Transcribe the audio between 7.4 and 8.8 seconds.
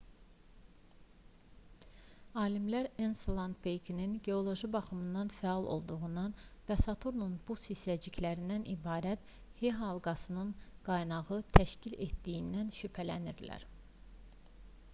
buz hissəciklərindən